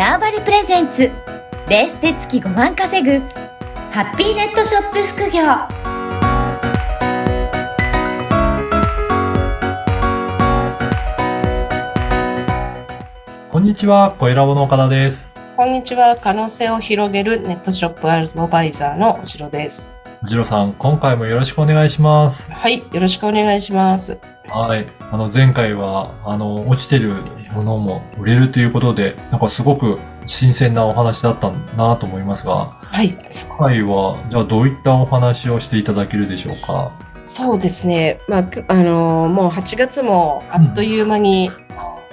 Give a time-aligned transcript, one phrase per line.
[0.00, 1.12] ターバリプレゼンツ
[1.68, 3.18] ベースで月5万稼ぐ
[3.90, 5.42] ハッピーネットショップ副業
[13.50, 15.34] こんにちは、小ラボの岡田です。
[15.54, 16.16] こんにちは。
[16.16, 19.94] 可能性を広げるネットショップアドバイザーのおしろです。
[20.26, 22.50] ジロさん、今回もよろしくお願いします。
[22.50, 22.78] はい。
[22.78, 24.18] よろしくお願いします。
[24.50, 24.86] はい。
[25.12, 27.22] あの、前回は、あの、落ちてる
[27.52, 33.10] ものも売れるということで、なんかすごく新鮮なお話だったなと思いますが、はい。
[33.48, 36.92] 今回は、じゃあどういったお話をしていただけるでしょうか？
[37.22, 38.20] そうですね。
[38.28, 41.50] まあ、くあのーもう8月もあっという間に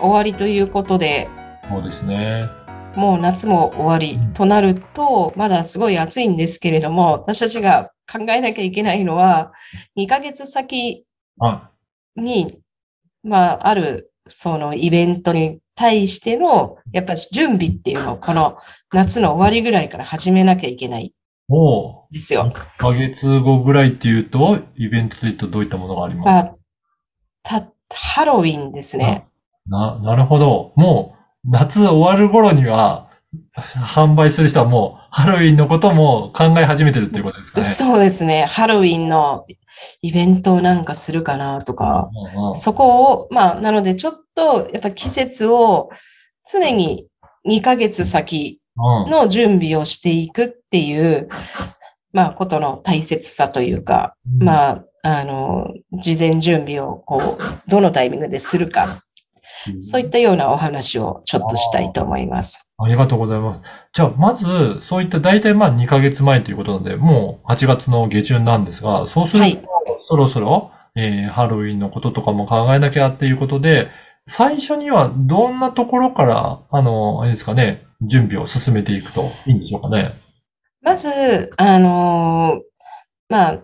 [0.00, 1.28] 終わりということで、
[1.68, 2.48] そうですね。
[2.96, 9.52] もう夏も終わりとなると、まだすごい暑いんですけれども、私たちが考えなきゃいけないのは、
[9.98, 11.04] 2ヶ月先
[11.40, 11.70] あ、
[12.16, 12.60] に、
[13.22, 18.56] まあ、ある、そのイベントに対しての、やっぱり準備っていうのを、この
[18.92, 21.12] 夏の終わりぐらいから始めなきゃいけない
[21.48, 22.44] もんですよ。
[22.44, 26.24] う、1ヶ月後ぐらいっていうと、イベントというとどういったものがあります？
[26.26, 26.54] まあ、
[27.42, 29.26] た、ハロウィンですね。
[29.66, 30.72] な、なるほど。
[30.76, 33.03] もう、夏終わる頃には、
[33.56, 37.66] 販売する人はもう、ハロウィンのことも考え始めてるっていうことですかね。
[37.66, 38.44] そうですね。
[38.44, 39.46] ハロウィンの
[40.02, 45.90] イベントをなんかするかなとか、うんうんそこを、まあ、なのでちょっと、やっぱ季節を
[46.50, 47.08] 常に
[47.48, 51.28] 2ヶ月先うんの準備をしていくっていう、
[52.12, 55.68] まあ、ことの大切さというか、まあ、あの、
[56.02, 59.03] 事前準備を、こう、どのタイミングでするか、
[59.80, 62.72] そういったようなお話をちょっとしたいと思います。
[62.78, 63.62] ありがとうございます。
[63.92, 69.68] じゃあ、まず、そういった大体まあ2ヶ月前ということなので、もう8月の下旬なんですが、そうすると、はい
[70.06, 73.88] そろそろ、えーハロウィンのこととかも考えなきゃっていうことで、
[74.26, 80.20] 最初にはどんなところから、あの、あれですかね、準備を進めていくといいんでしょうかね。
[80.82, 82.60] まず、あの
[83.28, 83.58] まあ、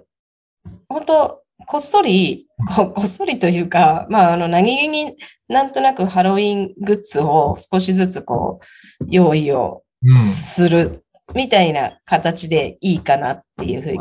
[0.89, 5.17] 本当こっそり、ここっそりというか、まあ、あの、何気に
[5.49, 8.61] なんとなくハロウィングッズを少しずつこ
[9.01, 10.19] う、用意をうん。
[10.19, 11.05] する
[11.35, 13.99] みたいな形でいいかなっていうふうに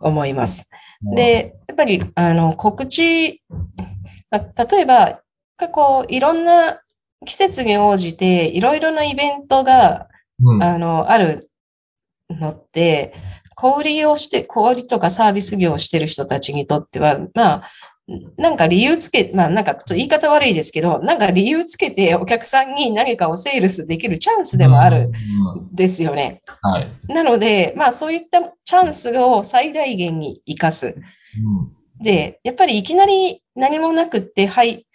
[0.00, 0.70] 思います。
[1.14, 3.42] で、やっぱり、あの、告知、
[4.30, 5.20] まあ例えば、
[5.72, 6.80] こう、いろんな
[7.24, 10.08] 季節に応じて、いろいろなイベントが、
[10.42, 11.50] うん、あの、ある
[12.30, 13.14] のって、
[13.60, 17.62] 小売りをして、小売りとかサービス業をしてる人たちにとっては、まあ、
[18.36, 25.10] なんか理由つけ、まあなんかちょっと言い方悪いですけど、なんか理由つけてお客さんに何かをセールスできるチャンスでもある
[25.56, 25.62] うん。
[25.62, 26.42] んですよね。
[26.62, 26.88] はい。
[27.08, 30.86] なので、まあそういったチャンスを最大限に活かす。
[30.86, 30.90] う
[31.64, 34.86] んで、やっぱりいきなり何もなくって、はい、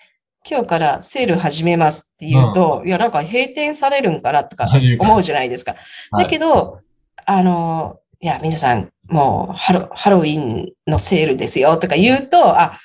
[0.50, 4.70] 今日からセール始めますって言うと、いや、なんか閉店されるんかなとか
[5.00, 5.74] 思うじゃないですか。
[6.12, 6.80] はいだけど、
[7.26, 12.80] あの、いや、皆さん、もうハロ、ハロウィンのセールですよとか言うと、あ、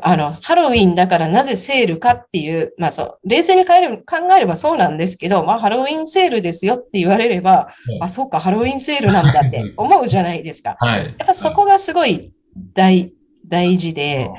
[0.00, 8.04] あの、ハロウィンだからなぜセールかっていう、まあそう、冷静に考えれば考えればそうなんですけど、まあハロウィンセールですよって言われれば、うん。
[8.04, 10.76] あ、そうか、ハロウィンセールなんだって思うじゃないですか。
[10.78, 11.16] はい。
[11.18, 12.32] やっぱそこがすごい
[12.74, 13.12] 大、
[13.48, 14.30] 大事で、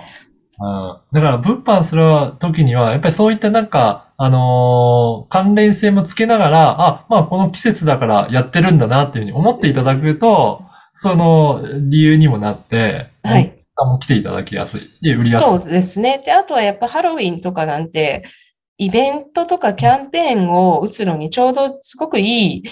[0.61, 10.61] うんだから、物販するときには、やっぱりそういったなんか、あのー関連性もつけながら、あ、まあこの季節だからやってるんだなっていうふうに思っていただくと、
[10.93, 13.57] その理由にもなって、はい。
[13.75, 15.31] あも来ていただきやすいし、売りやすい。
[15.31, 16.21] そうですね。
[16.23, 18.23] で、あとはやっぱハロウィンとかなんて、
[18.77, 22.63] イベントとかキャンペーンを打つのにちょうどすごくいい、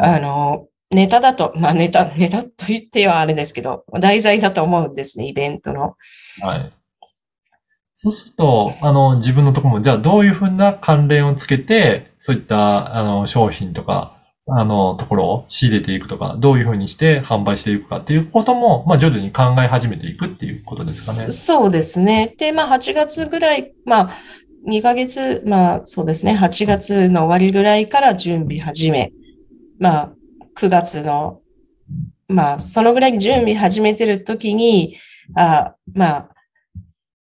[0.00, 5.94] あの、ネタだと、まあネタ、ネタと言ってはあれですけど、題材だと思うんですね、イベントの。
[6.40, 6.72] はい。
[7.98, 14.18] そうすると、あの、自分のところも、じゃあどういうふうな関連をつけて、そういった、あの、商品とか、
[14.48, 21.32] あの、ところを仕入れていくとか、どういうふうにして販売していくかっていうことも、まあ、徐々に考え始めていくっていうことですかね。
[21.32, 22.34] そうですね。
[22.36, 24.10] で、まあ8月ぐらい、まあ
[24.68, 29.10] 2ヶ月、まあそうですね、8月の終わりぐらいから準備始め、
[29.80, 30.12] まあ
[30.58, 31.40] 9月の、
[32.28, 34.96] まあそのぐらい準備始めてる時に、
[35.34, 36.35] あまあ、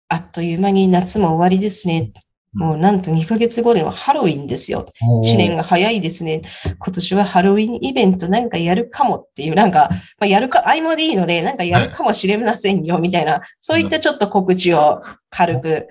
[0.09, 2.11] あっという間に夏も終わりですね。
[2.53, 4.91] もうなんと2ヶ月後にはハロウィンですよ。
[5.01, 6.41] もう1年が早いですね。
[6.79, 15.87] 今年はハロウィンイベントなんかやるかもっていう、なんか、まあ、やるか、合間でいいので、なんかやるかもしれませんよ、みたいな、そういったちょっと告知を軽く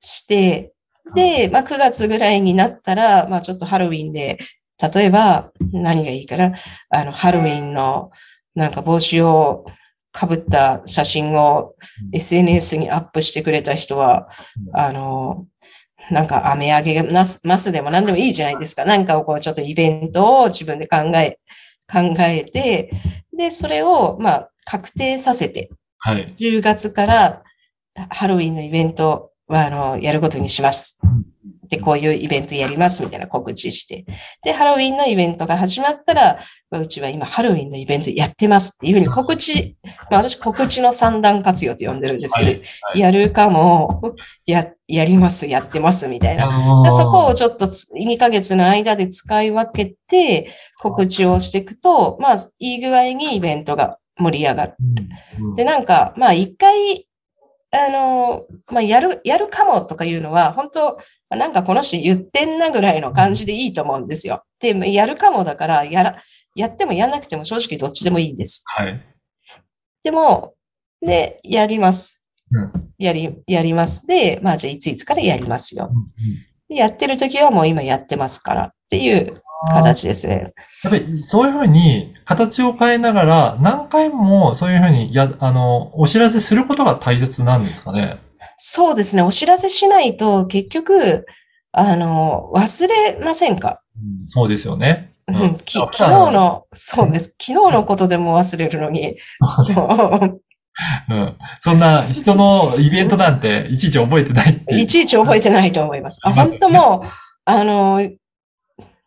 [0.00, 0.72] して、
[1.14, 4.38] で、まあ、9月ぐらいになったら、まあ、ちょっとハロウィンで、
[4.94, 6.54] 例えば、何がいいかな、
[6.88, 8.10] あの、ハロウィンの、
[8.54, 9.66] なんか帽子を
[10.12, 11.74] かぶった写真を
[12.12, 14.28] SNS にアップしてくれた人は、
[14.74, 15.46] あの、
[16.10, 18.84] なんか飴上げますますでも何でもいいじゃないですか。
[18.84, 21.38] なんかをこうちょっとイベントを自分で考え、
[21.90, 22.90] 考えて、
[23.36, 26.34] で、それをまあ確定させて、はい。
[26.38, 27.42] 10月から
[28.10, 30.91] ハロウィンのイベントはあのやることにします。
[31.72, 34.04] で、こういうイベントやりますみたいな告知して。
[34.44, 36.38] で、ハロウィンのイベントが始まったら、
[36.70, 39.74] まあうちは今ハロウィンのイベントやってますっていうふうに告知、
[40.10, 42.60] まあ私告知の三段活用と呼んでるんですけど、はいは
[42.94, 44.02] いやるかも、
[44.44, 46.84] や、やります、やってますみたいな。
[46.94, 54.76] そこをちょっとつ2ヶ月の間で使い分けて告知をしていくと、まあ、いい具合にイベントが盛り上がる。
[55.56, 57.06] で、なんか、まあ、一回、
[57.72, 60.96] あの、まあ、やる、やるかもとかいうのは、本当
[61.30, 64.44] まあなんかこの人言ってんなぐらいの感じでいいと思うんですよ。
[64.60, 66.22] で、まあやるかもだから、やら、
[66.54, 68.62] やってもやんなくても正直どっちでもいいんです。
[68.66, 69.02] はい。
[70.02, 70.54] でも、
[71.00, 72.22] で、やります。
[72.50, 74.06] うんやり、やります。
[74.06, 75.90] で、まあ、じゃあいついつからやりますよ。
[75.90, 80.52] うんでやってる時はもう今やってますからっていう形ですね。
[80.84, 88.18] やっぱりそういうふうに形を変えながら何回もそういうふうにや、あの、お知らせすることが大切なんですかね？
[88.58, 89.22] そうですね。
[89.22, 91.26] お知らせしないと結局、
[91.72, 93.80] あの、忘れませんか？
[93.96, 95.12] うんそうですよね。
[95.28, 97.36] ううんき昨日の、そうです。
[97.40, 100.40] 昨日のことでも忘れるのに、も
[101.08, 101.36] うん。
[101.60, 106.20] そんな人のイベントなんていちいち覚えてないっていちいち覚えてないと思います。
[106.24, 107.08] あ、本当もう、
[107.44, 108.08] あの、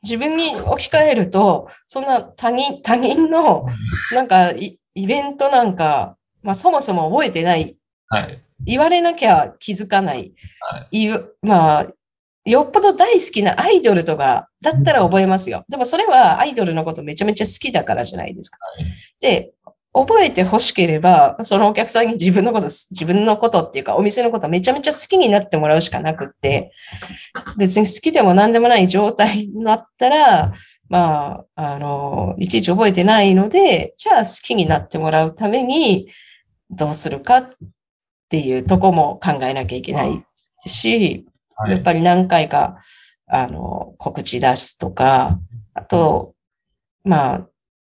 [0.04, 3.66] 自分に置き換えると、そんな他人、他人の、
[4.14, 7.76] なんかイ、イベントなんか、まあそもそも覚えてない
[8.08, 8.42] はい。
[8.66, 10.34] 言われなきゃ気づかない。
[10.62, 11.88] はい言うまあ、
[12.46, 15.66] よっぽど大好きなアイドルとかだったら覚えますよ。
[15.68, 18.60] でもそれはアイドルのことめちゃめちゃ好きだからじゃないですか。
[18.78, 18.86] はい
[19.20, 19.55] で、
[19.98, 26.74] 覚えて欲しければ、そのお客さんに自分のこと、自分のことっていうか、お店のことめちゃめちゃ好きになってもらうしかなくって、
[27.58, 30.54] 別に好きでも何でもない状態になったら、
[30.90, 36.10] まあ、あの、いちいち覚えてないので、じゃあ好きになってもらうために、
[36.70, 37.50] どうするかっ
[38.28, 40.26] ていうとこも考えなきゃいけない
[40.66, 41.26] し、
[41.56, 41.72] はい。
[41.72, 42.80] やっぱり何回か、
[43.28, 45.40] あの、告知出すとか、
[45.74, 46.34] あと、
[47.06, 47.48] まあ、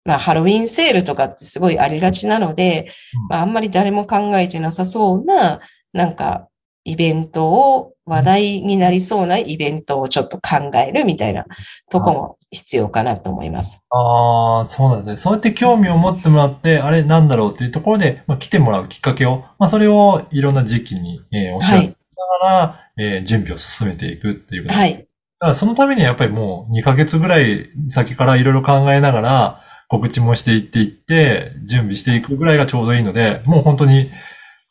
[0.05, 5.59] まあ、ハロウィンセールとかってすごいありがちなのでうん、まあ、あんまり誰も考えてなさそうな、
[5.93, 6.47] なんか、
[6.83, 11.45] イベントを、話題になりそうなイベントをちょっと考えるみたいな
[11.89, 13.85] とこも必要かなと思います。
[13.89, 15.17] ああ、そうなんですね。
[15.17, 21.95] そうやって興味を持ってもらって、あれなんだろうっていうところで、まあ、来てもらうきっかけを、まあ、それをいろんな時期に、えー、お知らせし
[22.41, 24.93] ながら、えー準備を進めていくっていうことですはい。
[24.93, 25.07] だか
[25.47, 34.09] らそのためにはやっぱりもう2ヶ月ぐらい先からいろいろ考えながら告知もしていっていって、準備していくぐらいがちょうどいいので、もう本当に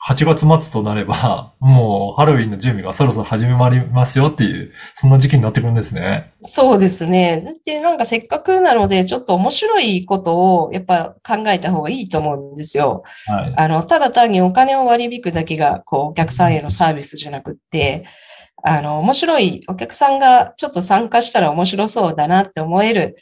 [0.08, 6.32] 8月末となれば、 もうハロウィンの準備がそろそろ始まりますよっていう、そんな時期になってくるんですね。
[6.40, 7.52] そうですね。
[7.67, 13.02] で、なんかせっかくなので、ちょっと面白いことをやっぱ考えた方がいいと思うんですよ。
[13.26, 13.55] はい。
[13.58, 18.06] あの、ただ単にお金を割り引くだけが、こう、お客さんへのサービスじゃなくって、
[18.62, 23.17] あの、面白い、お客さんがちょっと参加したら面白そうだなって思える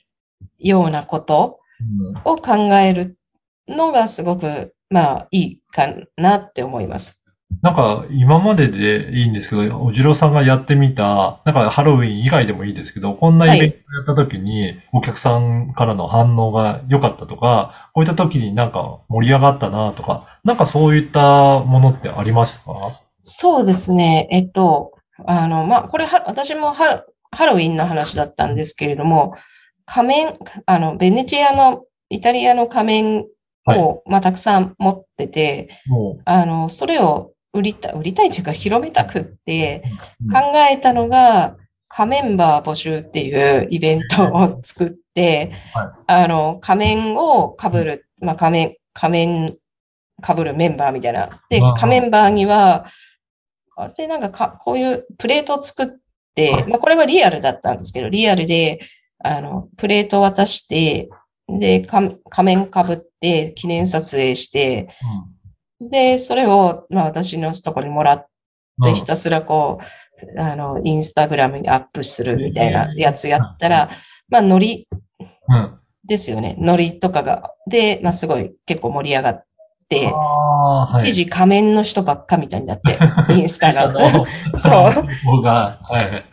[0.61, 1.58] ようなことうん
[2.25, 3.19] を考える
[3.69, 7.25] のがすごく、まあ、いいかなって思います。
[7.63, 23.00] なんか、今まででいいんですけど、おじろうさんがやってみた、なんかハロウィン以外でもいいですけど、こんなイベントをやった時に、お客さんからの反応が良かったとか、こういった時になんか盛り上がったなとか、なんかそういったものってありましたか？
[23.23, 24.29] そうですね。
[24.31, 24.93] えっと、
[25.26, 29.35] あの、まあ、これは、私もハハロウィンの話だったんですけれども、
[29.88, 30.35] 仮面、
[30.66, 33.26] あの、ベネチアの、イタリアの仮面
[33.66, 39.83] を、まあ、たくさん持ってて、もあの、それを売りたい、売りたいというか広めたくって、
[40.25, 40.33] うん。
[40.33, 40.38] 考
[40.71, 41.57] えたのが、
[41.88, 49.57] 仮メンバー募集っていうイベントを作って、はあの、仮面を被る、まあ、仮面、仮面
[50.23, 51.40] 被るメンバーみたいな。
[51.49, 52.87] で仮メンバーには、
[53.76, 55.87] あで、なんかか、こういうプレートを作っ
[56.35, 58.80] てはい、まあ、これはリアルだったんですけど、リアルで、
[59.25, 61.09] あの、プレートを渡して、
[61.49, 64.89] で、か仮面被って記念撮影して、
[65.81, 68.29] で、それを、まあ、私のところにもらっ
[68.81, 69.81] うんで、ひたすらこ
[70.37, 73.91] う、あの、インスタグラムにアップするみたいなやつやったら、
[74.29, 74.87] まあ、ノリ
[75.49, 75.79] うん。
[76.05, 76.57] ですよね。
[76.59, 77.51] ノリとかが。
[77.69, 79.45] で、まあ、すごい結構盛り上がっ
[79.89, 80.13] て、
[80.69, 81.09] はい。
[81.09, 82.99] 一時仮面の人ばっかみたいになって、
[83.35, 83.93] インスタが。
[84.55, 85.09] そ そうう。
[85.25, 86.25] 僕が、はい。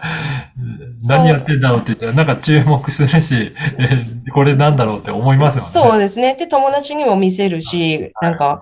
[1.07, 5.89] 何やってんだろうって言ったら、なんか注目するし、えこれなんだろうって思いますよね。
[5.89, 6.35] そうですね。
[6.35, 8.61] で、友達にも見せるし、なんか、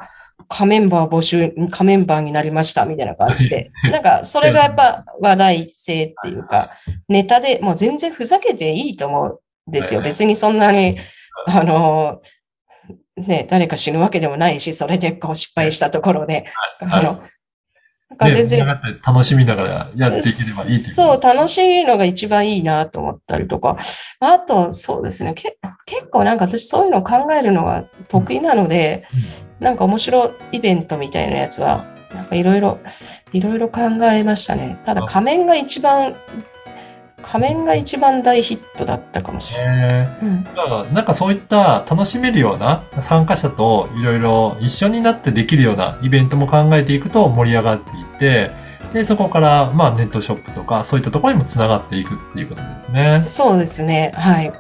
[0.50, 3.72] 仮メンバー募集、仮メンバーになりましたみたいな感じで。
[3.92, 6.72] なんか、それがやっぱ話題性っていうか、
[7.08, 10.02] ネタでもう全然ふざけていいと思うんですよ。
[10.02, 10.98] 別にそんなに、
[11.48, 12.22] あの、
[13.18, 16.46] ね、誰か死ぬわけでもないし、それでこう失敗したところで、
[16.80, 17.22] あの、
[18.10, 23.78] なんか全然、ね、楽しみながらやっていければいいそう、楽しいのが一番いいなと思ったりとか、
[24.20, 29.06] あと、そうですね、け結構なんか私そういうのを考えるのが得意なので、
[29.60, 32.80] うん、なんか面白いイベントみたいなやつは、なんかいろいろ、
[33.32, 34.80] いろいろ考えましたね。
[34.86, 36.16] ただ仮面が一番
[37.24, 40.20] 仮面が一番大ヒットだったかもしれない。
[40.22, 48.52] うん、なんかそういった楽しめるような参加者といろいろ一緒になってできるようなイベントも考えていくと盛り上がっていって、
[48.94, 53.24] で、そこから、まあネットショップとかそういったところにもつながっていくっていうことですね。
[53.26, 54.12] そうですね。
[54.16, 54.54] はい。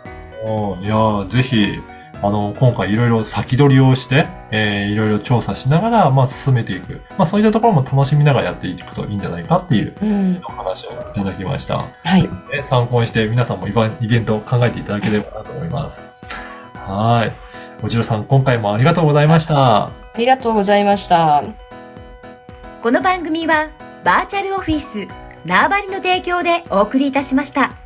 [0.81, 1.79] いやぜひ、
[2.21, 7.01] あの、今回いろいろ先取りをして、えー、いろいろ調査しながら、まあ、進めていく。
[7.17, 9.95] まあ、そういったところも楽しみながらやっていくといいんじゃないかっていう
[10.45, 11.87] お話をいただきました。
[12.03, 12.29] はい。
[12.63, 13.71] 参考にして皆さんもイ
[14.07, 16.03] ベントを考えていただければなと思います。
[16.75, 17.33] はい。
[17.83, 19.87] おじろさん、今回もありがとうございました。
[19.87, 21.43] ありがとうございました。
[22.83, 23.69] この番組は、
[24.03, 25.07] バーチャルオフィス、
[25.45, 27.82] 縄張りの提供でお送りいたしました。